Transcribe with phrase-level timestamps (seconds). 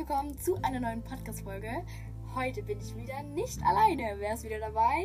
[0.00, 1.84] willkommen zu einer neuen Podcast-Folge.
[2.34, 4.14] Heute bin ich wieder nicht alleine.
[4.16, 5.04] Wer ist wieder dabei?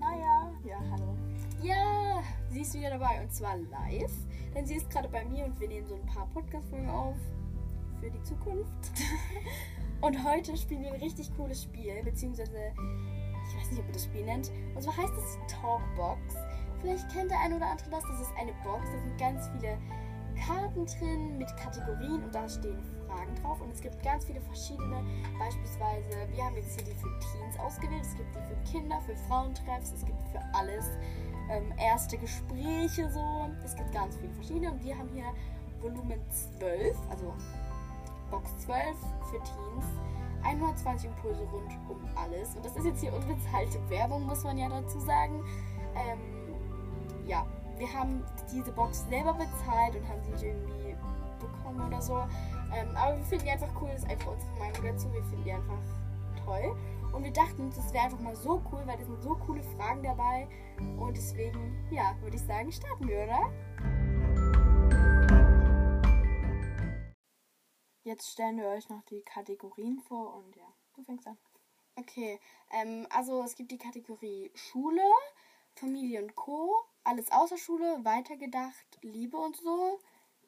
[0.00, 1.14] Naja, ja, hallo.
[1.62, 4.14] Ja, sie ist wieder dabei und zwar live.
[4.54, 7.16] Denn sie ist gerade bei mir und wir nehmen so ein paar Podcast-Folgen auf
[8.00, 8.92] für die Zukunft.
[10.00, 12.72] und heute spielen wir ein richtig cooles Spiel, beziehungsweise
[13.46, 14.50] ich weiß nicht, ob ihr das Spiel nennt.
[14.74, 16.34] Und zwar heißt es Talkbox.
[16.80, 18.02] Vielleicht kennt der eine oder andere das.
[18.04, 19.76] Das ist eine Box, da sind ganz viele
[20.46, 22.82] Karten drin mit Kategorien und da stehen
[23.14, 23.60] Fragen drauf.
[23.60, 25.04] Und es gibt ganz viele verschiedene.
[25.38, 28.02] Beispielsweise, wir haben jetzt hier die für Teens ausgewählt.
[28.02, 30.84] Es gibt die für Kinder, für Frauentreffs, es gibt für alles.
[31.50, 33.48] Ähm, erste Gespräche so.
[33.64, 34.72] Es gibt ganz viele verschiedene.
[34.72, 35.26] Und wir haben hier
[35.80, 36.20] Volumen
[36.58, 37.34] 12, also
[38.30, 38.96] Box 12
[39.30, 39.84] für Teens.
[40.42, 42.54] 120 Impulse rund um alles.
[42.54, 45.42] Und das ist jetzt hier unbezahlte Werbung, muss man ja dazu sagen.
[45.94, 46.18] Ähm,
[47.26, 47.46] ja,
[47.78, 50.96] wir haben diese Box selber bezahlt und haben sie irgendwie
[51.40, 52.22] bekommen oder so.
[52.74, 55.12] Ähm, aber wir finden die einfach cool, das ist einfach unsere Meinung dazu.
[55.12, 55.78] Wir finden die einfach
[56.44, 56.76] toll.
[57.12, 59.62] Und wir dachten uns, das wäre einfach mal so cool, weil da sind so coole
[59.62, 60.48] Fragen dabei.
[60.98, 63.52] Und deswegen, ja, würde ich sagen, starten wir, oder?
[68.02, 71.38] Jetzt stellen wir euch noch die Kategorien vor und ja, du fängst an.
[71.96, 72.40] Okay,
[72.72, 75.00] ähm, also es gibt die Kategorie Schule,
[75.76, 80.00] Familie und Co., alles außer Schule, weitergedacht, Liebe und so.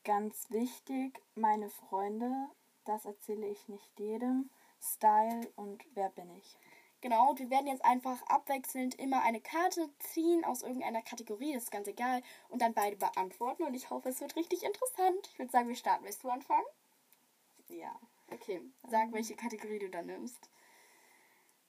[0.06, 2.30] Ganz wichtig, meine Freunde,
[2.84, 4.48] das erzähle ich nicht jedem.
[4.80, 6.56] Style und wer bin ich?
[7.00, 11.64] Genau, und wir werden jetzt einfach abwechselnd immer eine Karte ziehen aus irgendeiner Kategorie, das
[11.64, 13.64] ist ganz egal, und dann beide beantworten.
[13.64, 15.28] Und ich hoffe, es wird richtig interessant.
[15.32, 16.04] Ich würde sagen, wir starten.
[16.04, 16.66] Willst du anfangen?
[17.68, 17.98] Ja,
[18.28, 20.50] Okay, sag, welche Kategorie du dann nimmst.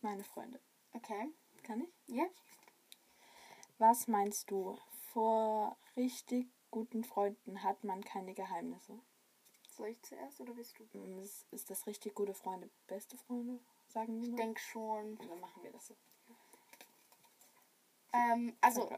[0.01, 0.59] meine Freunde.
[0.93, 1.27] Okay,
[1.63, 2.15] Kann ich?
[2.15, 2.25] ja.
[3.79, 4.77] Was meinst du?
[5.11, 8.99] Vor richtig guten Freunden hat man keine Geheimnisse.
[9.69, 10.97] Soll ich zuerst oder bist du?
[10.97, 12.69] Mm, Ist, ist das richtig gute Freunde?
[12.87, 13.59] Beste Freunde?
[13.87, 14.37] Sagen wir Ich mal?
[14.37, 15.17] denke schon.
[15.17, 15.95] Dann machen wir das so.
[18.13, 18.97] Ähm, also, Okay.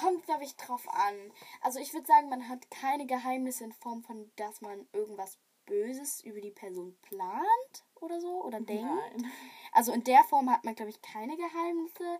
[0.00, 1.32] kommt, glaube ich, drauf an.
[1.60, 6.22] Also, ich würde sagen, man hat keine Geheimnisse in Form von, dass man irgendwas Böses
[6.24, 8.84] über die Person plant oder so oder denkt.
[8.84, 9.30] Nein.
[9.72, 12.18] Also, in der Form hat man, glaube ich, keine Geheimnisse.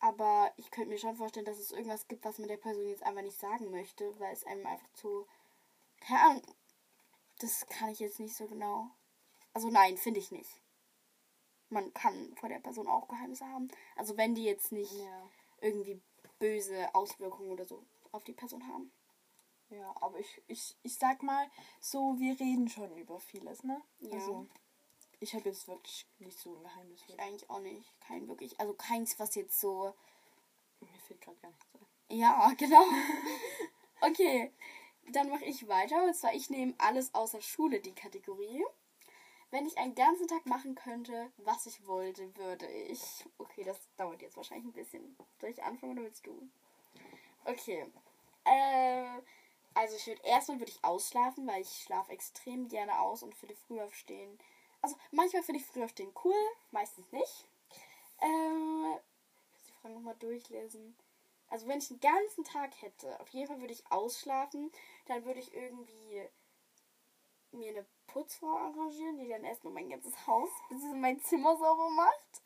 [0.00, 3.02] Aber ich könnte mir schon vorstellen, dass es irgendwas gibt, was man der Person jetzt
[3.02, 5.26] einfach nicht sagen möchte, weil es einem einfach zu.
[6.00, 6.42] Keine Ahnung.
[7.38, 8.90] Das kann ich jetzt nicht so genau.
[9.52, 10.50] Also, nein, finde ich nicht.
[11.68, 13.68] Man kann vor der Person auch Geheimnisse haben.
[13.96, 15.28] Also, wenn die jetzt nicht Ja.
[15.60, 16.00] irgendwie
[16.38, 18.90] böse Auswirkungen oder so auf die Person haben.
[19.68, 21.48] Ja, aber ich, ich, ich sag mal,
[21.80, 23.80] so, wir reden schon über vieles, ne?
[24.00, 24.12] Ja.
[24.14, 24.46] Also,
[25.20, 27.04] ich habe jetzt wirklich nicht so ein Geheimnis.
[27.06, 28.00] Ich eigentlich auch nicht.
[28.00, 28.58] Kein wirklich.
[28.58, 29.94] Also keins, was jetzt so.
[30.80, 32.18] Mir fällt gerade gar nichts ein.
[32.18, 32.84] Ja, genau.
[34.00, 34.52] okay.
[35.12, 36.04] Dann mache ich weiter.
[36.04, 38.64] Und zwar, ich nehme alles außer Schule die Kategorie.
[39.50, 43.26] Wenn ich einen ganzen Tag machen könnte, was ich wollte, würde ich.
[43.36, 45.16] Okay, das dauert jetzt wahrscheinlich ein bisschen.
[45.40, 46.48] Soll ich anfangen oder willst du?
[47.44, 47.86] Okay.
[48.44, 49.20] Äh,
[49.74, 53.54] also ich würde erstmal würde ich ausschlafen, weil ich schlafe extrem gerne aus und finde
[53.54, 54.38] Frühaufstehen.
[54.82, 56.34] Also manchmal finde ich Frühaufstehen cool,
[56.70, 57.48] meistens nicht.
[58.22, 58.98] Ähm,
[59.42, 60.96] ich muss die Frage nochmal durchlesen.
[61.48, 64.70] Also wenn ich einen ganzen Tag hätte, auf jeden Fall würde ich ausschlafen.
[65.06, 66.28] Dann würde ich irgendwie
[67.52, 70.94] mir eine Putzfrau arrangieren, die dann erstmal mein ganzes Haus, bzw.
[70.94, 72.42] mein Zimmer sauber macht.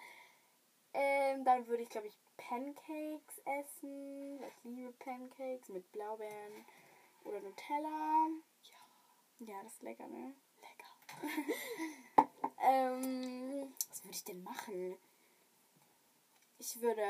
[0.94, 4.42] Ähm, dann würde ich, glaube ich, Pancakes essen.
[4.42, 6.64] Ich liebe Pancakes mit Blaubeeren
[7.24, 8.28] oder Nutella.
[8.62, 10.34] Ja, ja das ist lecker, ne?
[12.66, 14.96] Ähm, was würde ich denn machen?
[16.58, 17.02] Ich würde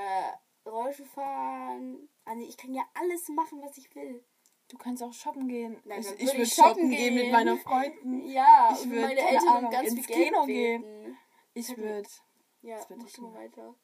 [0.67, 2.09] Rollschuh fahren.
[2.25, 4.25] Also ich kann ja alles machen, was ich will.
[4.69, 5.81] Du kannst auch shoppen gehen.
[5.85, 7.33] Nein, ich ich würde würde shoppen shoppen gehen mit gehen.
[7.33, 8.27] meinen Freunden.
[8.29, 10.83] Ja, Ich und würd, meine Eltern Ahnung, ganz ins viel Kino gehen.
[10.83, 11.19] beten.
[11.53, 12.09] Ich würde
[12.63, 13.75] Ja, würd ich mal weiter.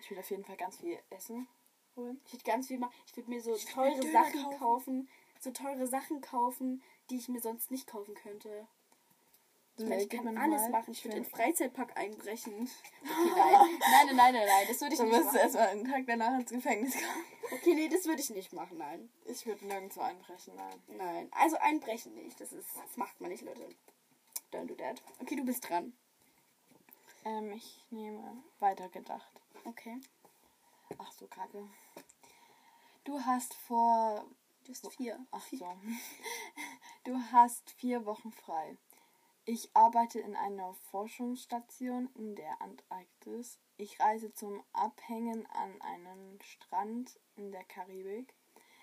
[0.00, 1.48] ich würd auf jeden Fall ganz viel essen
[1.96, 2.20] holen.
[2.26, 2.92] Ich würde ganz viel machen.
[3.06, 4.58] Ich würde mir so Ich teure Sachen kaufen.
[4.58, 5.08] kaufen.
[5.40, 8.68] So teure Sachen kaufen, die ich mir sonst nicht kaufen könnte.
[9.78, 10.70] Ich, meine, ich kann alles mal.
[10.70, 10.92] machen.
[10.92, 12.68] Ich würde in den Freizeitpark einbrechen.
[13.02, 13.52] Okay, nein.
[13.80, 14.66] nein, nein, nein, nein.
[14.68, 15.36] Das würde ich Du nicht wirst machen.
[15.38, 17.24] erstmal einen Tag danach ins Gefängnis kommen.
[17.52, 19.08] Okay, nee, das würde ich nicht machen, nein.
[19.24, 20.82] Ich würde nirgendwo einbrechen, nein.
[20.88, 21.28] Nein.
[21.32, 22.40] Also einbrechen nicht.
[22.40, 23.68] Das ist, das macht man nicht, Leute.
[24.52, 25.00] Don't do that.
[25.20, 25.92] Okay, du bist dran.
[27.24, 29.30] Ähm, ich nehme weitergedacht.
[29.64, 30.00] Okay.
[30.98, 31.68] Ach so, kacke.
[33.04, 34.24] Du hast vor.
[34.64, 35.18] Du bist vier.
[35.30, 35.66] Ach so.
[37.04, 38.76] Du hast vier Wochen frei.
[39.50, 43.58] Ich arbeite in einer Forschungsstation in der Antarktis.
[43.78, 48.34] Ich reise zum Abhängen an einen Strand in der Karibik.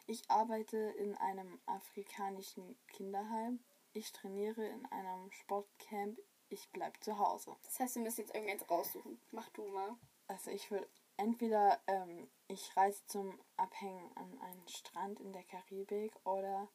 [0.07, 3.59] Ich arbeite in einem afrikanischen Kinderheim.
[3.93, 6.17] Ich trainiere in einem Sportcamp.
[6.17, 7.55] Ich ich bleib zu Hause.
[7.63, 9.19] Das heißt, wir müssen jetzt irgendeins raussuchen.
[9.31, 9.95] Mach du mal.
[10.27, 10.87] Also ich würde
[11.17, 16.67] entweder ähm, ich reise zum Abhängen an einen Strand in der Karibik oder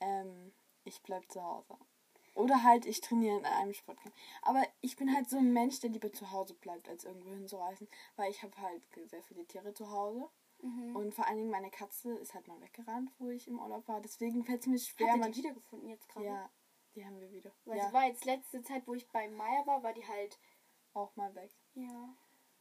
[0.00, 0.52] ähm,
[0.84, 1.76] ich bleib zu Hause.
[2.36, 4.14] Oder halt ich trainiere in einem Sportcamp.
[4.42, 7.88] Aber ich bin halt so ein Mensch, der lieber zu Hause bleibt, als irgendwo hinzureisen.
[8.16, 10.28] Weil ich habe halt sehr viele Tiere zu Hause.
[10.60, 10.94] Mhm.
[10.94, 14.02] Und vor allen Dingen meine Katze ist halt mal weggerannt, wo ich im Urlaub war.
[14.02, 15.12] Deswegen fällt es mir schwer.
[15.12, 16.26] Habt ihr die wiedergefunden jetzt gerade?
[16.26, 16.50] ja,
[16.94, 17.52] die haben wir wieder.
[17.64, 20.38] Weil ja, sie war jetzt letzte Zeit, wo ich bei Maya war, war die halt.
[20.92, 21.52] auch mal weg.
[21.74, 22.16] Ja.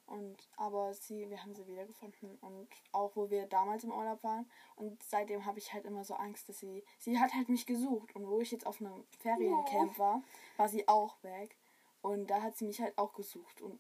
[0.07, 4.47] Und aber sie, wir haben sie wiedergefunden und auch wo wir damals im Urlaub waren
[4.75, 8.15] und seitdem habe ich halt immer so Angst, dass sie sie hat halt mich gesucht
[8.15, 10.21] und wo ich jetzt auf einem Feriencamp war,
[10.57, 11.57] war sie auch weg
[12.01, 13.79] und da hat sie mich halt auch gesucht und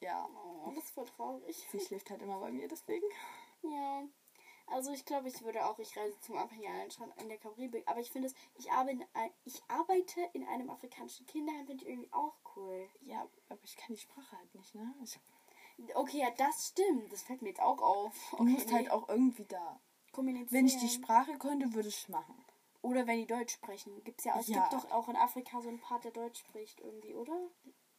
[0.00, 1.56] ja, Oh, das ist voll traurig.
[1.70, 3.06] sie schläft halt immer bei mir deswegen.
[3.62, 4.02] Ja.
[4.66, 6.36] Also ich glaube, ich würde auch, ich reise zum
[6.90, 7.86] Strand in der Karibik.
[7.86, 9.04] Aber ich finde es, ich arbeite,
[9.44, 12.88] ich arbeite in einem afrikanischen Kinderheim, finde ich irgendwie auch cool.
[13.02, 14.94] Ja, aber ich kann die Sprache halt nicht, ne?
[15.02, 15.18] Ich,
[15.94, 17.12] Okay, ja, das stimmt.
[17.12, 18.14] Das fällt mir jetzt auch auf.
[18.30, 19.80] du Okay, musst halt auch irgendwie da.
[20.14, 22.34] Wenn ich die Sprache könnte, würde ich es machen.
[22.82, 24.02] Oder wenn die Deutsch sprechen.
[24.04, 24.68] Gibt's ja, es Ja.
[24.68, 27.48] gibt doch auch in Afrika so einen Part, der Deutsch spricht irgendwie, oder?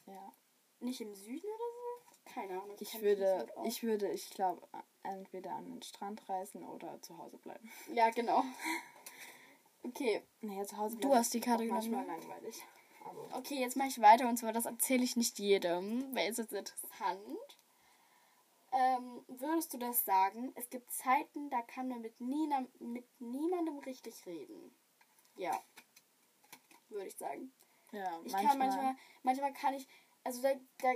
[0.06, 0.34] Ja.
[0.80, 2.34] Nicht im Süden oder so?
[2.34, 2.76] Keine Ahnung.
[2.80, 4.68] Ich würde, ich würde, ich glaube,
[5.04, 7.72] entweder an den Strand reisen oder zu Hause bleiben.
[7.94, 8.44] Ja, genau.
[9.84, 10.22] Okay.
[10.42, 12.62] Naja, zu Hause Du hast die Karte genommen, Manchmal langweilig.
[13.06, 16.40] Aber Okay, jetzt mache ich weiter und zwar, das erzähle ich nicht jedem, weil es
[16.40, 17.53] ist interessant.
[18.74, 20.52] Ähm, würdest du das sagen?
[20.56, 24.76] Es gibt Zeiten, da kann man mit, Nina, mit niemandem richtig reden.
[25.36, 25.62] Ja.
[26.90, 27.54] Würde ich sagen.
[27.92, 29.88] ja, Ich kann manchmal, manchmal kann ich,
[30.24, 30.94] also da, da,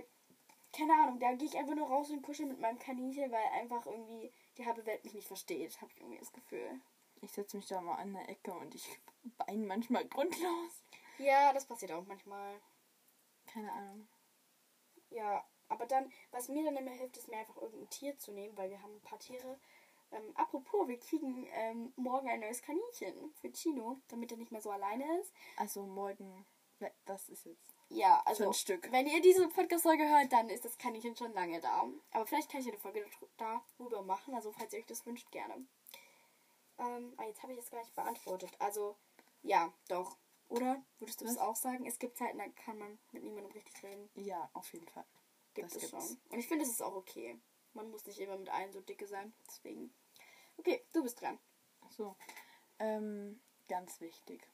[0.73, 3.85] keine Ahnung, da gehe ich einfach nur raus und kuschel mit meinem Kaninchen, weil einfach
[3.85, 6.81] irgendwie die halbe Welt mich nicht versteht, habe ich irgendwie das Gefühl.
[7.21, 8.87] Ich setze mich da mal an der Ecke und ich
[9.37, 10.83] weine manchmal grundlos.
[11.19, 12.59] Ja, das passiert auch manchmal.
[13.47, 14.07] Keine Ahnung.
[15.09, 18.57] Ja, aber dann, was mir dann immer hilft, ist mir einfach irgendein Tier zu nehmen,
[18.57, 19.59] weil wir haben ein paar Tiere.
[20.11, 24.61] Ähm, apropos, wir kriegen ähm, morgen ein neues Kaninchen für Chino, damit er nicht mehr
[24.61, 25.33] so alleine ist.
[25.57, 26.45] Also morgen,
[27.05, 28.89] das ist jetzt Ja, also so ein Stück.
[28.91, 31.85] wenn ihr diese Podcast-Folge hört, dann ist das Kaninchen schon lange da.
[32.11, 33.05] Aber vielleicht kann ich eine Folge
[33.37, 35.65] darüber machen, also falls ihr euch das wünscht, gerne.
[36.77, 38.51] Ähm, ah, jetzt habe ich das gar nicht beantwortet.
[38.59, 38.95] Also,
[39.41, 40.15] ja, doch.
[40.49, 40.81] Oder?
[40.99, 41.41] Würdest du das Was?
[41.41, 41.85] auch sagen?
[41.85, 44.09] Es gibt Zeiten, da kann man mit niemandem richtig reden.
[44.15, 45.05] Ja, auf jeden Fall.
[45.57, 46.07] Gibt Das es gibt's.
[46.07, 46.17] schon.
[46.29, 47.39] Und ich finde, es ist auch okay.
[47.73, 49.33] Man muss nicht immer mit allen so dicke sein.
[49.47, 49.91] Deswegen.
[50.57, 51.39] Okay, du bist dran.
[51.89, 52.15] So.
[52.79, 54.47] Ähm, ganz wichtig.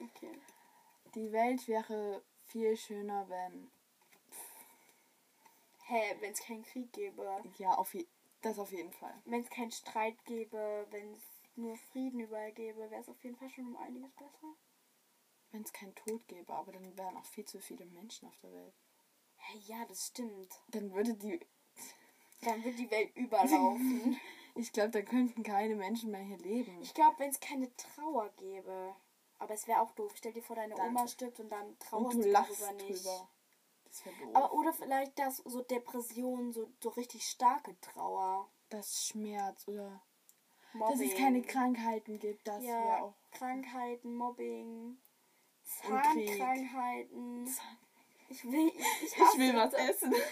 [0.00, 0.32] Okay.
[1.14, 3.70] Die Welt wäre viel schöner, wenn.
[5.86, 8.06] Hä, wenn es keinen Krieg gäbe, Ja, auf je,
[8.40, 9.14] das auf jeden Fall.
[9.26, 11.22] wenn es keinen Streit gäbe, wenn es
[11.56, 14.54] nur Frieden überall gäbe, wäre es auf jeden Fall schon um einiges besser.
[15.52, 18.52] Wenn es keinen Tod gäbe, aber dann wären auch viel zu viele Menschen auf der
[18.52, 18.74] Welt.
[19.66, 20.60] Ja, das stimmt.
[20.68, 21.40] Dann würde die.
[22.42, 24.18] Dann wird die Welt überlaufen.
[24.56, 26.80] Ich glaube, da könnten keine Menschen mehr hier leben.
[26.80, 28.94] ich glaube, wenn es keine Trauer gäbe.
[29.40, 30.12] Aber es wäre auch doof.
[30.14, 30.90] Stell dir vor, deine Danke.
[30.90, 33.04] Oma stirbt und dann trauerst Und du lachst darüber nicht.
[33.04, 33.28] drüber.
[33.84, 34.30] Das wäre doof.
[34.36, 38.48] Aber oder vielleicht das so Depression, so, so richtig starke Trauer.
[38.68, 40.00] das Schmerz oder
[40.72, 40.98] Mobbing.
[41.00, 43.14] dass es keine Krankheiten gibt, das ja, wäre auch.
[43.32, 44.98] Krankheiten, Mobbing,
[45.88, 46.38] Und Krieg.
[48.28, 49.80] Ich will, ich, ich, will was das.
[49.80, 50.14] essen.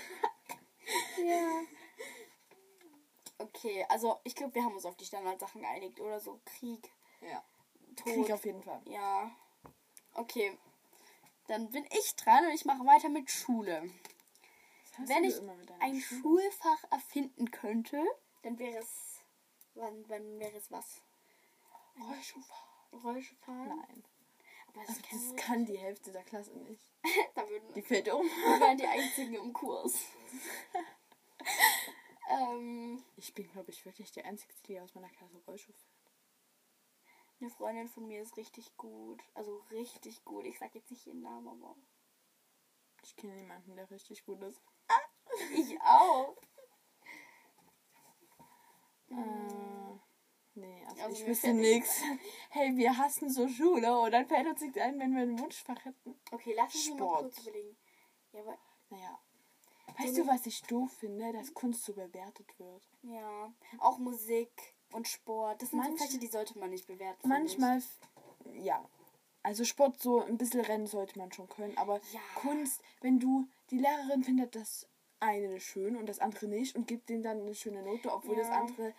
[1.25, 1.62] Ja.
[3.38, 7.42] Okay, also ich glaube, wir haben uns auf die Standardsachen geeinigt, oder so Krieg, Ja.
[7.96, 8.12] Tod.
[8.12, 8.80] Krieg auf jeden Fall.
[8.87, 9.30] Ja.
[10.14, 10.58] Okay.
[11.46, 13.90] Dann bin ich dran und ich mache weiter mit Schule.
[14.99, 15.40] Wenn ich
[15.80, 16.20] ein Schule?
[16.20, 18.04] Schulfach erfinden könnte,
[18.42, 19.20] dann wäre es.
[19.75, 21.00] Wann, wann wäre es was?
[21.99, 23.02] Rollschuhfahren.
[23.02, 23.68] Rollschuhfahren?
[23.68, 24.04] Nein.
[24.75, 26.91] Das, kann das kann die Hälfte der Klasse nicht.
[27.35, 28.25] da würden Die fällt um.
[28.26, 29.95] wir waren die einzigen im Kurs.
[32.31, 36.12] ähm, Ich bin, glaube ich, wirklich die Einzige, die aus meiner Klasse Rollschuh fährt.
[37.41, 39.23] eine Freundin von mir ist richtig gut.
[39.35, 40.45] Also richtig gut.
[40.47, 41.76] Ich sag jetzt nicht ihren Namen, aber.
[43.05, 44.62] Ich kenne jemanden, der richtig gut ist.
[45.55, 46.37] Ich auch.
[49.11, 49.99] Äh,
[50.55, 52.00] nee, also, ich wüsste nichts.
[52.50, 53.99] Hey, wir hassen so Schule.
[54.00, 56.14] Und dann fällt uns nichts ein, wenn wir ein Wunschfach hätten.
[56.30, 57.76] Okay, lass mich mal kurz überlegen.
[58.32, 58.59] Ja, aber.
[58.90, 59.18] Naja.
[59.99, 61.32] Weißt du, was ich doof finde?
[61.32, 62.82] Dass Kunst so bewertet wird.
[63.02, 63.52] Ja.
[63.78, 64.50] Auch Musik
[64.92, 65.62] und Sport.
[65.62, 67.26] Das sind Manche- so Fächer, die sollte man nicht bewerten.
[67.28, 67.99] Manchmal, f-
[68.54, 68.85] ja.
[69.42, 71.76] Also Sport, so ein bisschen Rennen sollte man schon können.
[71.78, 72.21] Aber Ja.
[72.37, 74.87] Kunst, wenn du, die Lehrerin findet das
[75.21, 78.42] eine schön und das andere nicht und gibt denen dann eine schöne Note, obwohl Ja.
[78.42, 78.94] das andere,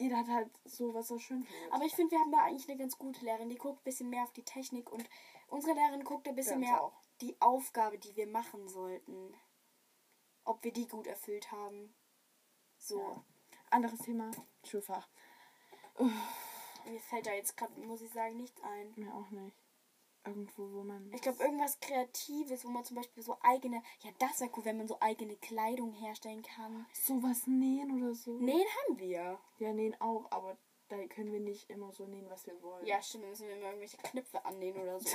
[0.00, 1.72] jeder hat halt so, was er schön findet.
[1.72, 3.50] Aber ich finde, wir haben da eigentlich eine ganz gute Lehrerin.
[3.50, 5.08] Die guckt ein bisschen mehr auf die Technik und
[5.48, 6.92] unsere Lehrerin guckt ein bisschen mehr auch.
[7.20, 9.34] die Aufgabe, die wir machen sollten,
[10.44, 11.94] ob wir die gut erfüllt haben.
[12.78, 13.00] So.
[13.00, 13.24] Ja.
[13.70, 14.30] Anderes Thema,
[14.64, 15.08] Schulfach.
[16.86, 18.92] Mir fällt da jetzt gerade, muss ich sagen, nichts ein.
[18.96, 19.56] Mir auch nicht.
[20.24, 21.10] Irgendwo, wo man.
[21.14, 23.82] Ich glaube, irgendwas Kreatives, wo man zum Beispiel so eigene.
[24.00, 26.86] Ja, das wäre cool, wenn man so eigene Kleidung herstellen kann.
[26.92, 28.32] Sowas nähen oder so.
[28.38, 29.38] Nähen haben wir.
[29.58, 30.58] Ja, nähen auch, aber
[30.88, 32.84] da können wir nicht immer so nähen, was wir wollen.
[32.84, 35.08] Ja, stimmt, müssen wir immer irgendwelche Knöpfe annähen oder so.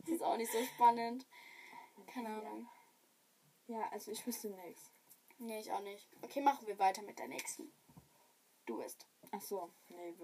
[0.00, 1.26] das ist auch nicht so spannend.
[2.06, 2.68] Keine Ahnung.
[3.68, 4.90] Ja, also ich wüsste nichts.
[5.38, 6.06] Nee, ich auch nicht.
[6.20, 7.72] Okay, machen wir weiter mit der nächsten.
[8.66, 9.06] Du bist.
[9.30, 10.14] Ach so, nee,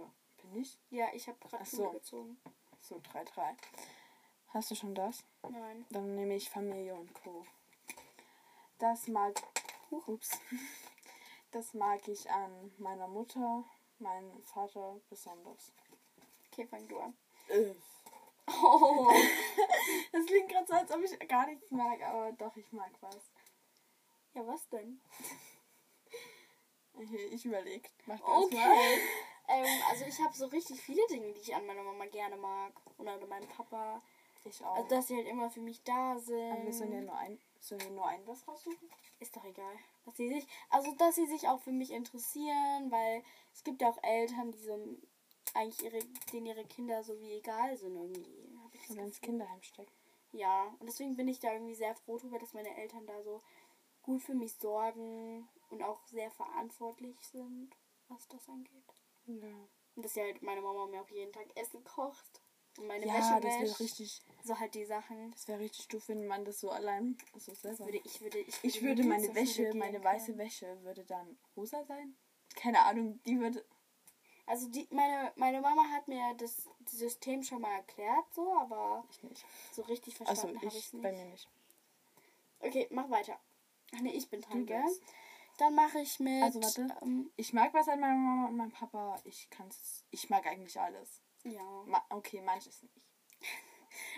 [0.42, 0.78] bin ich?
[0.90, 1.90] Ja, ich habe gerade so.
[1.90, 2.40] Gezogen.
[2.88, 3.54] So, 3-3.
[4.48, 5.22] Hast du schon das?
[5.42, 5.84] Nein.
[5.90, 7.44] Dann nehme ich Familie und Co.
[8.78, 9.34] Das mag.
[9.90, 10.38] Ups.
[11.50, 13.64] Das mag ich an meiner Mutter,
[14.00, 15.72] meinem Vater besonders.
[16.52, 17.16] Okay, fang du an.
[17.48, 17.72] Äh.
[18.48, 19.10] Oh.
[20.12, 23.30] Das klingt gerade so, als ob ich gar nichts mag, aber doch, ich mag was.
[24.34, 25.00] Ja, was denn?
[27.32, 27.88] Ich überlege.
[28.04, 28.56] Mach erst Okay.
[28.56, 28.98] mal.
[29.48, 32.72] Ähm, also ich habe so richtig viele Dinge, die ich an meiner Mama gerne mag.
[32.98, 34.02] Oder an meinem Papa.
[34.44, 34.76] Ich auch.
[34.76, 36.52] Also dass sie halt immer für mich da sind.
[36.52, 38.90] aber wir sollen ja nur ein, sollen wir nur ein was raussuchen?
[39.20, 39.74] Ist doch egal.
[40.04, 43.90] Dass sie sich, also dass sie sich auch für mich interessieren, weil es gibt ja
[43.90, 44.78] auch Eltern, die so
[45.54, 45.98] eigentlich ihre,
[46.32, 48.58] denen ihre Kinder so wie egal sind irgendwie.
[48.62, 49.20] Hab ich das Oder ins.
[49.20, 49.92] Kinderheim stecken.
[50.32, 53.42] Ja, und deswegen bin ich da irgendwie sehr froh drüber, dass meine Eltern da so
[54.02, 57.70] gut für mich sorgen und auch sehr verantwortlich sind,
[58.08, 58.97] was das angeht.
[59.28, 59.68] Ja.
[59.94, 62.40] Und dass ja halt meine Mama mir auch jeden Tag Essen kocht
[62.78, 65.30] und meine Ja, Wäsche das wäre richtig, So halt die Sachen.
[65.32, 67.84] das wäre richtig doof, wenn man das so allein, also selber.
[67.86, 70.04] Würde, ich würde, ich würde, Ich würde nie meine Wäsche, meine können.
[70.04, 72.16] weiße Wäsche würde dann rosa sein.
[72.54, 73.64] Keine Ahnung, die würde.
[74.46, 79.22] Also die, meine, meine Mama hat mir das System schon mal erklärt, so, aber Ich
[79.22, 79.44] nicht.
[79.72, 81.02] so richtig Also verstanden habe ich es nicht.
[81.02, 81.48] bei mir nicht.
[82.60, 83.38] Okay, mach weiter.
[83.94, 84.84] Ach nee, ich bin dran, gell?
[85.58, 86.42] Dann mache ich mit.
[86.42, 86.88] Also, warte.
[87.02, 89.20] Ähm, Ich mag was an meiner Mama und meinem Papa.
[89.24, 90.04] Ich kann's.
[90.10, 91.20] Ich mag eigentlich alles.
[91.44, 91.62] ja.
[91.86, 92.94] Ma okay, manches nicht.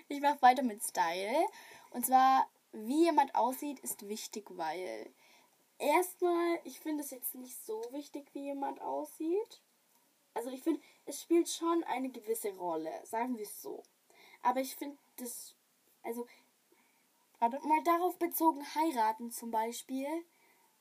[0.08, 1.46] Ich mache weiter mit Style.
[1.90, 5.10] Und zwar, wie jemand aussieht, ist wichtig, weil
[5.78, 9.62] erstmal, ich finde es jetzt nicht so wichtig, wie jemand aussieht.
[10.34, 13.82] Also ich finde, es spielt schon eine gewisse Rolle, sagen wir es so.
[14.42, 15.54] Aber ich finde das,
[16.02, 16.26] also
[17.38, 17.58] Warte.
[17.66, 20.08] mal darauf bezogen heiraten zum Beispiel.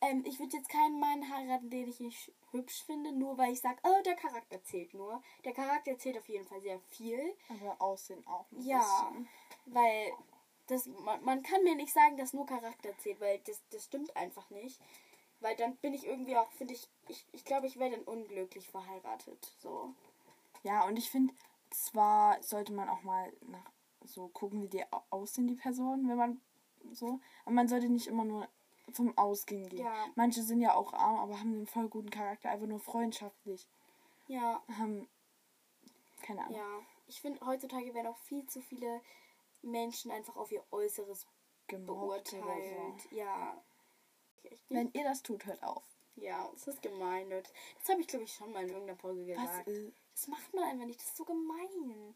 [0.02, 3.60] Ähm, ich würde jetzt keinen Mann heiraten, den ich nicht hübsch finde, nur weil ich
[3.62, 5.22] sage, oh, der Charakter zählt nur.
[5.44, 7.20] Der Charakter zählt auf jeden Fall sehr viel.
[7.50, 9.28] Aber Aussehen auch ein Ja, bisschen.
[9.66, 10.14] weil
[10.68, 14.16] das, man, man kann mir nicht sagen, dass nur Charakter zählt, weil das, das stimmt
[14.16, 14.80] einfach nicht.
[15.42, 18.70] Weil dann bin ich irgendwie auch, finde ich, ich, ich glaube, ich wäre dann unglücklich
[18.70, 19.54] verheiratet.
[19.60, 19.94] So.
[20.64, 21.34] Ja, und ich finde,
[21.72, 23.72] zwar sollte man auch mal nach
[24.04, 26.42] so gucken, wie die au- aussehen, die Personen, wenn man
[26.92, 27.20] so.
[27.46, 28.48] Aber man sollte nicht immer nur
[28.92, 29.86] vom Ausgehen gehen.
[29.86, 30.06] Ja.
[30.16, 33.68] Manche sind ja auch arm, aber haben einen voll guten Charakter, einfach nur freundschaftlich.
[34.28, 35.08] Ja, Haben.
[36.22, 36.56] Keine Ahnung.
[36.56, 36.80] ja.
[37.08, 39.02] Ich finde, heutzutage werden auch viel zu viele
[39.64, 41.26] Menschen einfach auf ihr Äußeres
[41.68, 43.02] Gemobbt beurteilt.
[43.10, 43.16] so.
[43.16, 43.60] Ja.
[44.70, 45.84] Wenn ihr das tut, hört auf.
[46.16, 47.30] Ja, das ist gemein.
[47.30, 47.52] Leute.
[47.80, 49.68] Das habe ich, glaube ich, schon mal in irgendeiner Folge Was gesagt.
[49.70, 49.94] ist.
[50.14, 51.00] Das macht man einfach nicht.
[51.00, 52.16] Das ist so gemein.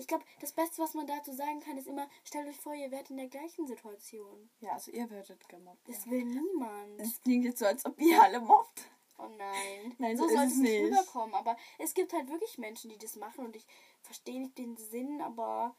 [0.00, 2.90] Ich glaube, das Beste, was man dazu sagen kann, ist immer, stellt euch vor, ihr
[2.90, 4.50] wärt in der gleichen Situation.
[4.60, 5.86] Ja, also ihr werdet gemobbt.
[5.86, 6.10] Das ja.
[6.10, 6.98] will niemand.
[6.98, 8.90] Es klingt jetzt so, als ob ihr alle mobbt.
[9.18, 9.94] Oh nein.
[9.98, 11.34] Nein, so so soll es nicht rüberkommen.
[11.34, 13.66] Aber es gibt halt wirklich Menschen, die das machen und ich
[14.00, 15.76] verstehe nicht den Sinn, aber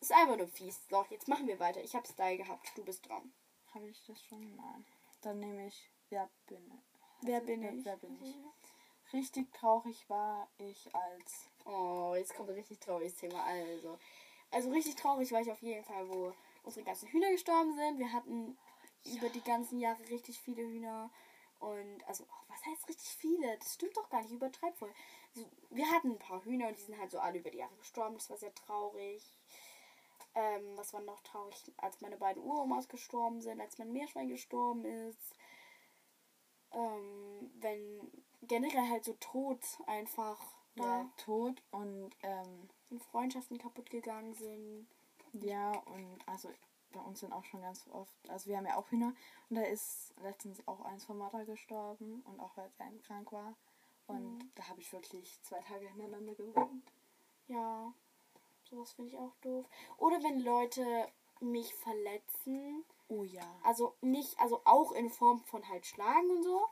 [0.00, 0.80] es ist einfach nur fies.
[0.90, 1.80] So, jetzt machen wir weiter.
[1.84, 2.72] Ich habe Style gehabt.
[2.76, 3.32] Du bist dran.
[3.72, 4.56] Habe ich das schon?
[4.56, 4.84] Nein.
[5.20, 6.98] Dann nehme ich, wer bin ich?
[7.22, 7.84] Wer Also, bin ich?
[7.84, 8.36] Wer bin ich?
[9.12, 11.48] Richtig traurig war ich als.
[11.70, 13.44] Oh, jetzt kommt ein richtig trauriges Thema.
[13.44, 13.98] Also,
[14.50, 16.32] also richtig traurig war ich auf jeden Fall, wo
[16.62, 17.98] unsere ganzen Hühner gestorben sind.
[17.98, 18.56] Wir hatten
[19.04, 21.10] über die ganzen Jahre richtig viele Hühner.
[21.58, 23.58] Und, also, oh, was heißt richtig viele?
[23.58, 24.92] Das stimmt doch gar nicht, übertreib voll.
[25.34, 27.76] Also, wir hatten ein paar Hühner und die sind halt so alle über die Jahre
[27.76, 28.14] gestorben.
[28.14, 29.22] Das war sehr traurig.
[30.34, 31.56] Ähm, was war noch traurig?
[31.76, 35.34] Als meine beiden Uromas gestorben sind, als mein Meerschwein gestorben ist.
[36.72, 44.34] Ähm, wenn generell halt so Tod einfach Ja, tot und ähm, und Freundschaften kaputt gegangen
[44.34, 44.86] sind.
[45.32, 46.50] ja und also
[46.90, 49.12] bei uns sind auch schon ganz oft, also wir haben ja auch Hühner
[49.50, 53.54] und da ist letztens auch eins von Mutter gestorben und auch weil er krank war
[54.06, 54.50] und Mhm.
[54.54, 56.92] da habe ich wirklich zwei Tage hintereinander geweint.
[57.46, 57.92] Ja,
[58.64, 59.66] sowas finde ich auch doof.
[59.98, 61.08] Oder wenn Leute
[61.40, 63.54] mich verletzen, Oh ja.
[63.62, 66.66] also nicht, also auch in Form von halt schlagen und so,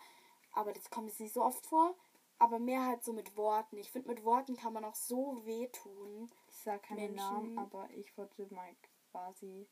[0.52, 1.94] aber das kommt jetzt nicht so oft vor,
[2.38, 3.78] aber mehr halt so mit Worten.
[3.78, 6.30] Ich finde, mit Worten kann man auch so wehtun.
[6.48, 8.74] Ich sage keine Menschen- Namen, aber ich wurde mal
[9.10, 9.68] quasi,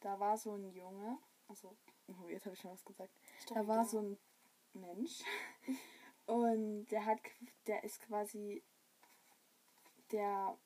[0.00, 1.18] da war so ein Junge,
[1.48, 1.76] also,
[2.08, 3.12] oh, jetzt habe ich schon was gesagt.
[3.48, 4.18] Da war so ein
[4.72, 5.22] Mensch
[6.26, 7.20] und der hat,
[7.66, 8.62] der ist quasi,
[10.10, 10.58] der,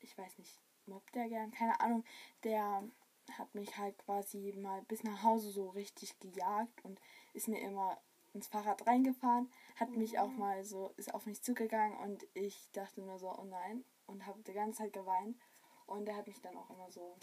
[0.00, 2.04] ich weiß nicht, mobbt der gern, keine Ahnung,
[2.44, 2.88] der
[3.32, 7.00] hat mich halt quasi mal bis nach Hause so richtig gejagt und
[7.32, 8.00] ist mir immer
[8.36, 13.00] ins Fahrrad reingefahren, hat mich auch mal so, ist auf mich zugegangen und ich dachte
[13.00, 15.36] nur so, oh nein, und habe die ganze Zeit geweint
[15.86, 17.16] und der hat mich dann auch immer so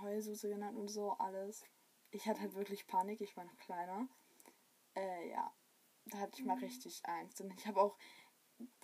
[0.00, 1.64] Heulsuse genannt und so alles.
[2.12, 4.08] Ich hatte halt wirklich Panik, ich war noch kleiner.
[4.94, 5.52] Äh, ja,
[6.06, 7.96] da hatte ich mal richtig Angst und ich habe auch,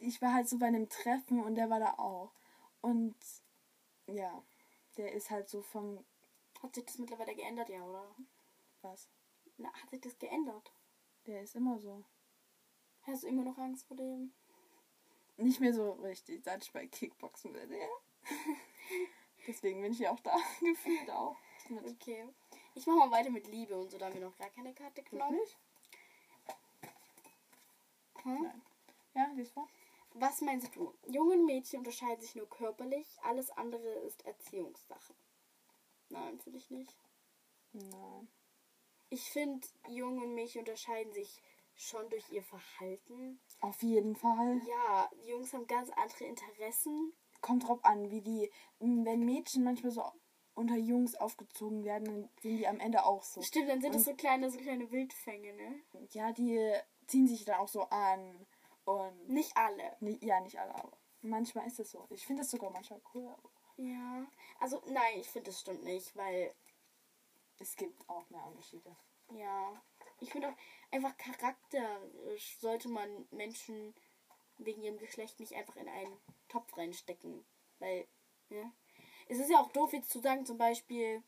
[0.00, 2.32] ich war halt so bei einem Treffen und der war da auch
[2.80, 3.16] und
[4.06, 4.42] ja,
[4.96, 6.04] der ist halt so vom,
[6.62, 8.14] Hat sich das mittlerweile geändert, ja, oder?
[8.82, 9.08] was,
[9.56, 10.72] Na, hat sich das geändert?
[11.26, 12.04] Der ist immer so.
[13.02, 14.32] Hast du immer noch Angst vor dem?
[15.36, 17.88] Nicht mehr so richtig, seit ich bei Kickboxen bin, ja.
[19.46, 21.36] Deswegen bin ich ja auch da, gefühlt auch.
[21.68, 21.84] Mit.
[21.84, 22.26] Okay.
[22.74, 25.02] Ich mache mal weiter mit Liebe und so, da haben wir noch gar keine Karte
[25.02, 25.40] genommen.
[28.22, 28.42] Hm?
[28.42, 28.62] Nein.
[29.14, 29.68] Ja, lies vor.
[30.14, 30.94] Was meinst du?
[31.06, 35.14] Jungen Mädchen unterscheiden sich nur körperlich, alles andere ist Erziehungssache.
[36.08, 36.96] Nein, finde ich nicht.
[37.72, 38.28] Nein.
[39.08, 41.42] Ich finde, Jungen Mädchen unterscheiden sich
[41.74, 43.40] schon durch ihr Verhalten.
[43.60, 44.60] Auf jeden Fall.
[44.66, 47.12] Ja, die Jungs haben ganz andere Interessen.
[47.40, 50.02] Kommt drauf an, wie die, wenn Mädchen manchmal so
[50.54, 53.42] unter Jungs aufgezogen werden, dann sind die am Ende auch so.
[53.42, 55.80] Stimmt, dann sind das so kleine, so kleine Wildfänge, ne?
[56.12, 56.72] Ja, die
[57.06, 58.46] ziehen sich dann auch so an.
[58.84, 59.96] Und Nicht alle.
[60.20, 62.06] Ja, nicht alle, aber manchmal ist es so.
[62.10, 63.34] Ich finde es sogar manchmal cool,
[63.76, 64.26] Ja.
[64.60, 66.54] Also, nein, ich finde, das stimmt nicht, weil,
[67.58, 68.96] es gibt auch mehr Unterschiede.
[69.32, 69.82] ja.
[70.18, 70.56] Ich finde auch,
[70.90, 73.94] einfach charakterisch sollte man Menschen
[74.56, 76.16] wegen ihrem Geschlecht nicht einfach in einen
[76.48, 77.44] Topf reinstecken.
[77.78, 78.08] Weil,
[78.48, 78.72] ja.
[79.28, 81.22] Es ist ja auch doof, jetzt zu sagen, zum Beispiel,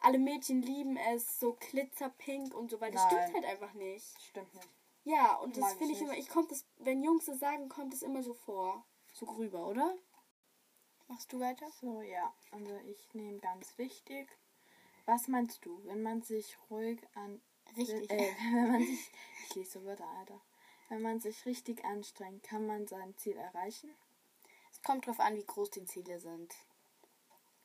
[0.00, 4.18] alle Mädchen lieben es, so glitzerpink und so, weil das stimmt halt einfach nicht.
[4.22, 4.68] Stimmt nicht.
[5.04, 7.92] Ja, und das ich finde ich immer, ich kommt das, wenn Jungs das sagen, kommt
[7.92, 8.86] es immer so vor.
[9.12, 9.98] So rüber, oder?
[11.08, 11.68] Machst du weiter?
[11.80, 12.32] So, ja.
[12.52, 14.28] Also ich nehme ganz wichtig.
[15.06, 17.40] Was meinst du, wenn man sich ruhig an.
[17.76, 18.10] Richtig.
[18.10, 19.10] Äh, wenn man sich.
[19.48, 20.40] Ich lese Wörter, Alter.
[20.88, 23.90] Wenn man sich richtig anstrengt, kann man sein Ziel erreichen.
[24.72, 26.52] Es kommt drauf an, wie groß die Ziele sind.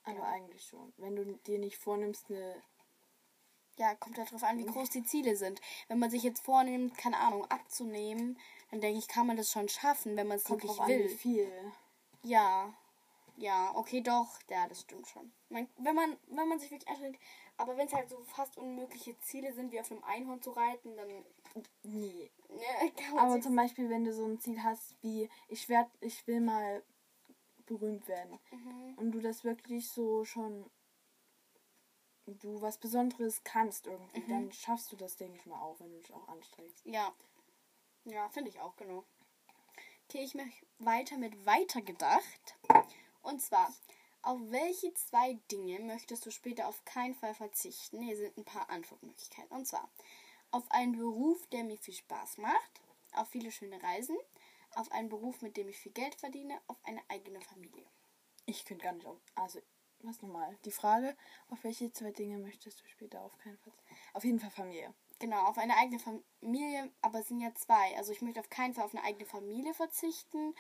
[0.04, 0.24] Aber Ja.
[0.26, 0.94] eigentlich schon.
[0.98, 2.62] Wenn du dir nicht vornimmst, eine.
[3.78, 5.60] Ja, kommt halt drauf an, wie groß die Ziele sind.
[5.90, 8.40] Wenn man sich jetzt vornimmt, keine Ahnung, abzunehmen,
[8.72, 11.00] dann denke ich, kann man das schon schaffen, wenn man es wirklich drauf an, wie
[11.00, 11.10] will.
[11.10, 11.72] viel.
[12.24, 12.74] Ja.
[13.38, 14.40] Ja, okay, doch.
[14.50, 15.32] Ja, das stimmt schon.
[15.50, 17.20] Man, wenn, man, wenn man sich wirklich anstrengt,
[17.58, 20.96] aber wenn es halt so fast unmögliche Ziele sind, wie auf einem Einhorn zu reiten,
[20.96, 21.26] dann
[21.84, 22.32] Nee.
[22.50, 26.42] ja, Aber zum Beispiel, wenn du so ein Ziel hast wie, ich werd, ich will
[26.42, 26.84] mal
[27.66, 28.38] berühmt werden.
[28.52, 28.94] Mhm.
[28.98, 30.70] Und du das wirklich so schon,
[32.26, 34.30] du was Besonderes kannst irgendwie, Mhm.
[34.30, 36.86] dann schaffst du das, denke ich mal, auch, wenn du dich auch anstrengst.
[36.86, 37.14] Ja.
[38.06, 39.04] Ja, finde ich auch, genau.
[40.08, 42.56] Okay, ich mache weiter mit weitergedacht.
[43.26, 43.74] Und zwar,
[44.22, 48.02] auf welche zwei Dinge möchtest du später auf keinen Fall verzichten?
[48.02, 49.52] Hier sind ein paar Antwortmöglichkeiten.
[49.52, 49.90] Und zwar,
[50.52, 52.82] auf einen Beruf, der mir viel Spaß macht,
[53.14, 54.18] auf viele schöne Reisen,
[54.76, 57.86] auf einen Beruf, mit dem ich viel Geld verdiene, auf eine eigene Familie.
[58.46, 59.60] Ich könnte gar nicht auf, also,
[60.02, 60.56] was nochmal?
[60.66, 61.18] Die Frage,
[61.50, 63.74] auf welche zwei Dinge möchtest du später auf keinen Fall?
[64.14, 64.94] Auf jeden Fall Familie.
[65.18, 67.98] Genau, auf eine eigene Familie, aber es sind ja zwei.
[67.98, 70.54] Also ich möchte auf keinen Fall auf eine eigene Familie verzichten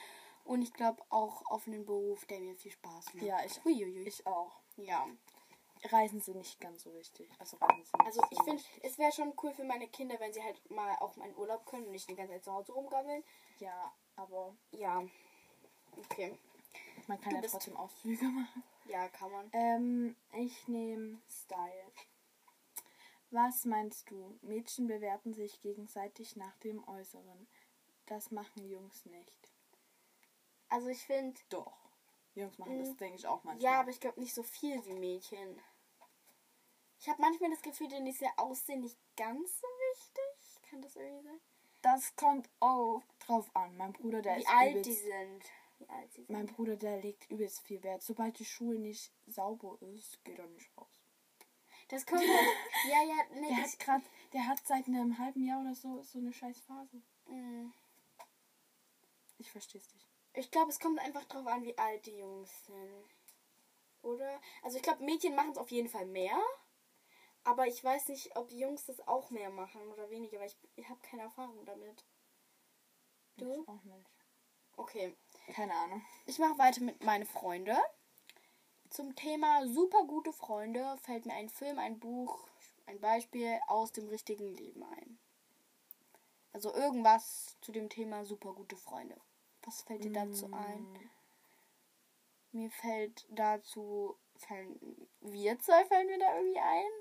[0.45, 3.25] und ich glaube auch auf einen Beruf, der mir viel Spaß macht.
[3.25, 4.61] Ja, ich, ich auch.
[4.77, 5.07] Ja.
[5.91, 7.29] Reisen sind nicht ganz so wichtig.
[7.39, 10.33] Also Reisen sind Also ich so finde, es wäre schon cool für meine Kinder, wenn
[10.33, 12.71] sie halt mal auch mal in Urlaub können und nicht die ganze Zeit zu Hause
[12.71, 13.23] rumgammeln.
[13.59, 15.03] Ja, aber Ja.
[15.97, 16.37] Okay.
[17.07, 18.63] man kann Du ja trotzdem Ausflüge machen.
[18.87, 19.49] Ja, kann man.
[19.53, 21.91] Ähm, ich nehme Style.
[23.31, 24.37] Was meinst du?
[24.41, 27.47] Mädchen bewerten sich gegenseitig nach dem Äußeren.
[28.05, 29.44] Das machen Jungs nicht.
[30.75, 31.73] Also ich finde, Doch.
[32.35, 32.97] Jungs machen das, Mhm.
[32.97, 33.63] denke ich, auch manchmal.
[33.71, 35.61] ja, aber ich glaube nicht so viel wie Mädchen.
[36.99, 40.61] Ich habe manchmal das Gefühl, denen ist ja Aussehen nicht ganz so wichtig.
[40.69, 41.39] Kann das irgendwie sein?
[41.81, 43.77] das kommt auch drauf an.
[43.77, 45.43] Mein Bruder, der wie ist alt übelst, die sind.
[45.77, 46.29] Wie alt sie sind.
[46.31, 48.01] Mein Bruder, der legt übelst viel Wert.
[48.01, 50.99] Sobald die Schuhe nicht sauber ist, geht er nicht raus.
[51.89, 52.29] Das kommt halt.
[52.89, 54.01] ja, ja, nee, Der hat grad,
[54.33, 57.01] der hat seit einem halben Jahr oder so so eine scheiß Phase.
[57.27, 57.71] Mm.
[59.37, 60.07] Ich versteh's nicht.
[60.35, 63.05] Ich glaube, es kommt einfach drauf an, wie alt die Jungs sind.
[64.01, 64.39] Oder?
[64.63, 66.37] Also ich glaube, Mädchen machen es auf jeden Fall mehr.
[67.43, 70.89] Aber ich weiß nicht, ob Jungs das auch mehr machen oder weniger, weil ich, ich
[70.89, 72.03] habe keine Erfahrung damit.
[73.37, 73.61] Du?
[73.61, 74.09] Ich auch nicht.
[74.77, 75.15] Okay.
[75.53, 76.03] Keine Ahnung.
[76.25, 77.77] Ich mache weiter mit meine Freunde.
[78.89, 82.47] zum Thema super gute Freunde fällt mir ein Film, ein Buch,
[82.85, 85.19] ein Beispiel aus dem richtigen Leben ein.
[86.53, 89.19] Also irgendwas zu dem Thema super gute Freunde.
[89.65, 90.83] Was fällt dir dazu ein?
[90.93, 91.09] Mm,
[92.51, 96.91] Mir fällt dazu, fallen, wir zwei fallen mir da irgendwie ein.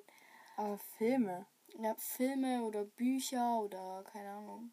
[0.57, 1.47] Aber Filme.
[1.79, 4.73] Ja, Filme oder Bücher oder keine Ahnung.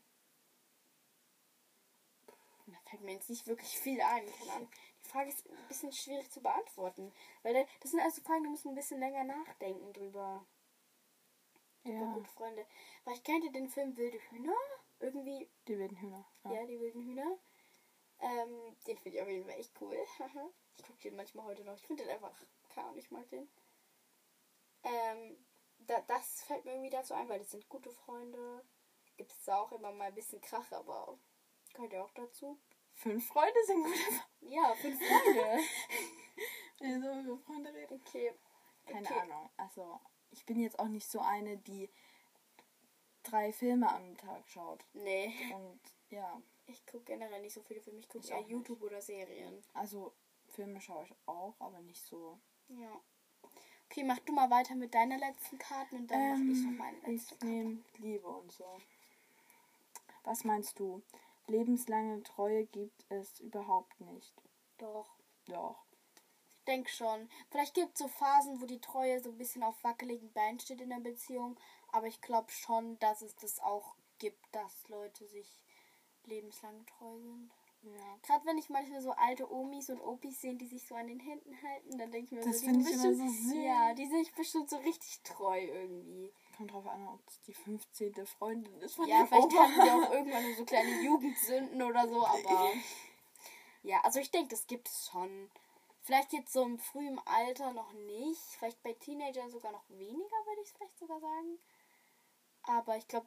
[2.68, 4.26] Da fällt mir jetzt nicht wirklich viel ein.
[4.40, 4.72] Keine Ahnung.
[5.04, 7.12] Die Frage ist ein bisschen schwierig zu beantworten.
[7.44, 10.46] Weil da- das sind also Fragen, da muss man ein bisschen länger nachdenken drüber.
[11.84, 12.66] Über Ja, gute Freunde.
[13.04, 14.56] Weil ich kannte den Film Wilde Hühner.
[15.00, 16.26] Irgendwie, die wilden Hühner.
[16.46, 16.54] Ja.
[16.54, 17.38] ja, die wilden Hühner.
[18.22, 19.98] Ähm, den finde ich auf jeden Fall echt cool.
[20.78, 21.76] ich gucke den manchmal heute noch.
[21.76, 22.34] Ich finde den einfach,
[22.76, 23.50] Ahnung, ich mag den.
[24.84, 25.38] Ähm,
[25.80, 28.64] da, das fällt mir irgendwie dazu ein, weil das sind gute Freunde.
[29.18, 31.18] Gibt es da auch immer mal ein bisschen Krach, aber
[31.74, 32.60] gehört ja auch dazu.
[32.94, 34.24] Fünf Freunde sind gute Freunde.
[34.42, 35.64] Ja, fünf Freunde.
[36.80, 38.02] Wenn wir so über Freunde reden.
[38.02, 38.34] okay.
[38.86, 39.20] Keine okay.
[39.20, 39.50] Ahnung.
[39.58, 40.00] Also,
[40.32, 41.90] ich bin jetzt auch nicht so eine, die
[43.24, 44.84] drei Filme am Tag schaut.
[44.94, 45.80] Nee, Und
[46.12, 48.00] ja, ich gucke generell nicht so viele Filme.
[48.00, 48.52] Ich gucke eher auch nicht.
[48.52, 49.64] YouTube oder Serien.
[49.74, 50.14] also
[50.48, 52.38] Filme schaue ich auch, aber nicht so.
[52.68, 53.02] Ja.
[53.90, 56.98] Okay, mach du mal weiter mit deiner letzten Karten und dann mache ich noch meine
[57.00, 58.80] letzte Ähm, ich nehme Liebe und so.
[60.24, 61.02] Was meinst du?
[61.48, 64.34] Lebenslange Treue gibt es überhaupt nicht.
[64.78, 65.10] Doch.
[65.48, 65.84] Doch.
[66.50, 67.30] Ich denke schon.
[67.50, 70.80] Vielleicht gibt es so Phasen, wo die Treue so ein bisschen auf wackeligen Beinen steht
[70.80, 71.60] in der Beziehung.
[71.92, 75.66] Aber ich glaube schon, dass es das auch gibt, dass Leute sich
[76.28, 77.52] lebenslang treu sind.
[77.84, 78.18] Ja.
[78.22, 81.20] Gerade wenn ich manchmal so alte Omis und Opis sehe, die sich so an den
[81.20, 83.54] Händen halten, dann denke ich mir Das so, finde ich immer bestimmt- so süß.
[83.64, 86.32] Ja, die sind bestimmt so richtig treu irgendwie.
[86.58, 88.26] Kommt drauf an, ob es die 15.
[88.28, 89.64] Freundin ist von Ja, vielleicht Opa.
[89.64, 92.72] hatten die auch irgendwann so kleine Jugendsünden oder so, aber.
[93.82, 95.50] Ja, also ich denke, das gibt es schon.
[96.04, 98.40] Vielleicht jetzt so im frühen Alter noch nicht.
[98.60, 101.58] Vielleicht bei Teenagern sogar noch weniger, würde ich es vielleicht sogar sagen.
[102.64, 103.26] Aber ich glaube,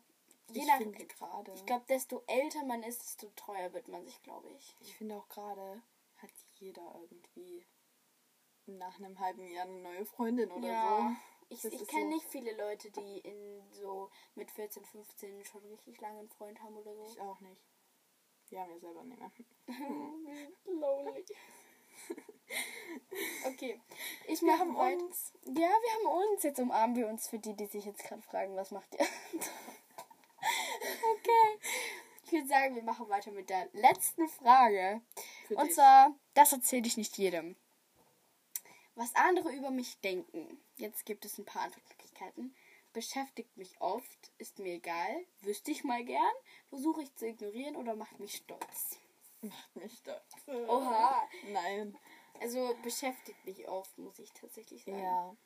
[0.52, 0.78] je Ich nach.
[0.78, 1.52] finde gerade.
[1.54, 4.76] Ich glaube, desto älter man ist, desto treuer wird man sich, glaube ich.
[4.80, 5.82] Ich finde auch gerade
[6.16, 7.66] hat jeder irgendwie
[8.66, 11.16] nach einem halben Jahr eine neue Freundin oder ja.
[11.50, 12.08] Ich, Das ich ist kenne so.
[12.14, 16.76] nicht viele Leute, die in so mit 14, 15 schon richtig lange einen Freund haben
[16.76, 17.04] oder so.
[17.04, 17.12] so.
[17.12, 17.60] Ich auch nicht.
[18.48, 19.46] Wir haben ja selber niemanden.
[20.64, 21.24] Lonely.
[23.46, 23.80] Okay.
[24.28, 25.32] Ich Wir haben weit- uns.
[25.46, 26.42] Ja, wir haben uns.
[26.42, 29.06] Jetzt umarmen wir uns für die, die sich jetzt gerade fragen, was macht ihr?
[30.94, 31.58] okay.
[32.24, 35.02] Ich würde sagen, wir machen weiter mit der letzten Frage.
[35.46, 35.74] Für Und dich.
[35.74, 37.56] zwar, das erzähle ich nicht jedem.
[38.94, 40.60] Was andere über mich denken.
[40.76, 42.54] Jetzt gibt es ein paar Antwortmöglichkeiten.
[42.92, 46.32] Beschäftigt mich oft, ist mir egal, wüsste ich mal gern,
[46.68, 48.98] versuche ich zu ignorieren oder macht mich stolz.
[49.42, 50.22] Macht mich stolz.
[50.46, 51.28] Oha.
[51.48, 51.98] Nein.
[52.40, 55.02] Also beschäftigt mich oft, muss ich tatsächlich sagen.
[55.02, 55.36] Ja.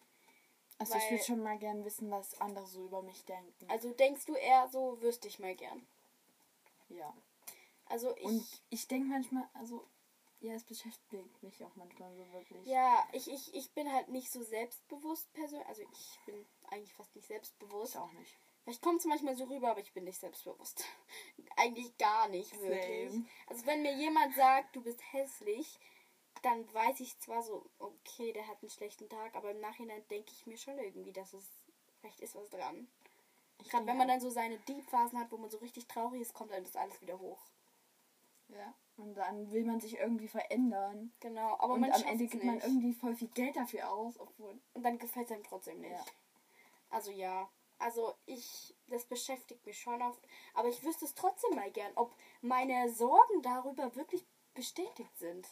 [0.78, 3.68] Also ich Weil- würde schon mal gern wissen, was andere so über mich denken.
[3.68, 5.86] Also denkst du eher so, wüsste ich mal gern.
[6.88, 7.12] ja.
[7.90, 8.24] Also ich.
[8.24, 9.82] Und ich denke manchmal, also,
[10.40, 12.66] ja, es beschäftigt mich auch manchmal so wirklich.
[12.66, 15.66] ja, ich, ich, ich bin halt nicht so selbstbewusst persönlich.
[15.66, 17.94] Also ich bin eigentlich fast nicht selbstbewusst.
[17.94, 18.36] Ich auch nicht.
[18.62, 20.84] Vielleicht kommt es manchmal so rüber, aber ich bin nicht selbstbewusst.
[21.56, 23.10] eigentlich gar nicht, wirklich.
[23.10, 23.24] Same.
[23.46, 25.78] Also wenn mir jemand sagt, du bist hässlich,
[26.42, 30.32] dann weiß ich zwar so, okay, der hat einen schlechten Tag, aber im Nachhinein denke
[30.32, 31.48] ich mir schon irgendwie, dass es
[32.00, 32.88] vielleicht ist was dran.
[33.70, 36.52] Gerade wenn man dann so seine Deep-Phasen hat, wo man so richtig traurig ist, kommt
[36.52, 37.40] dann das alles wieder hoch.
[38.48, 38.74] Ja.
[38.96, 41.12] Und dann will man sich irgendwie verändern.
[41.20, 42.66] Genau, aber und man am Ende gibt man nicht.
[42.66, 44.58] irgendwie voll viel Geld dafür aus, obwohl.
[44.74, 45.92] Und dann gefällt es einem trotzdem nicht.
[45.92, 46.04] Ja.
[46.90, 47.48] Also ja.
[47.78, 50.20] Also ich, das beschäftigt mich schon oft.
[50.54, 54.24] Aber ich wüsste es trotzdem mal gern, ob meine Sorgen darüber wirklich
[54.54, 55.46] bestätigt sind.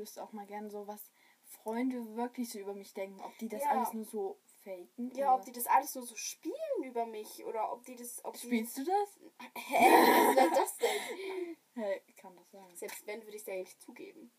[0.00, 1.10] Wüsste auch mal gern so, was
[1.44, 3.20] Freunde wirklich so über mich denken.
[3.20, 3.70] Ob die das Ja.
[3.70, 5.12] alles nur so faken.
[5.14, 8.24] Ja, ob die das alles nur so spielen über mich oder ob die das.
[8.24, 9.14] Ob Spielst du das?
[9.16, 9.76] Die, hä?
[9.76, 11.56] Was soll das denn?
[11.74, 12.76] Hey, kann das sein.
[12.76, 14.32] Selbst wenn, würde ich es ja nicht zugeben.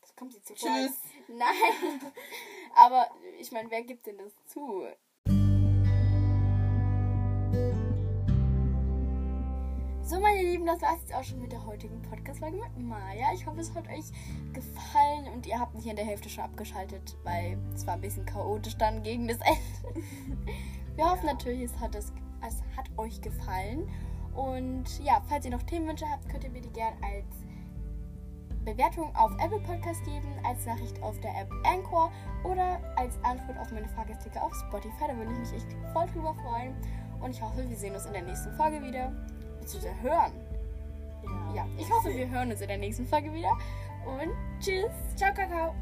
[0.00, 0.98] Das kommt sie zu Tschüss.
[1.28, 2.12] Nein.
[2.74, 4.86] Aber ich meine, wer gibt denn das zu?
[10.10, 13.32] So, meine Lieben, das war es jetzt auch schon mit der heutigen Podcast-Folge mit Maya.
[13.32, 14.06] Ich hoffe, es hat euch
[14.52, 18.26] gefallen und ihr habt nicht in der Hälfte schon abgeschaltet, weil es war ein bisschen
[18.26, 20.00] chaotisch dann gegen das Ende.
[20.96, 22.12] Wir hoffen natürlich, es hat, es,
[22.44, 23.88] es hat euch gefallen.
[24.34, 29.30] Und ja, falls ihr noch Themenwünsche habt, könnt ihr mir die gerne als Bewertung auf
[29.38, 32.10] Apple Podcast geben, als Nachricht auf der App Anchor
[32.42, 35.04] oder als Antwort auf meine Fragesticker auf Spotify.
[35.06, 36.74] Da würde ich mich echt voll drüber freuen.
[37.20, 39.12] Und ich hoffe, wir sehen uns in der nächsten Folge wieder
[39.60, 40.32] beziehungsweise hören.
[41.22, 41.54] Ja.
[41.56, 41.66] ja.
[41.78, 43.52] Ich hoffe, wir hören uns in der nächsten Folge wieder.
[44.06, 44.90] Und tschüss.
[45.16, 45.74] Ciao, Kakao.